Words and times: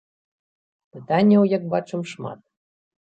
Пытанняў, 0.95 1.43
як 1.57 1.63
бачым, 1.75 2.01
шмат. 2.13 2.39